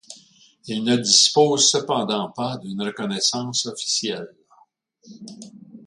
[0.65, 4.33] Il ne dispose cependant pas d'une reconnaissance officielle.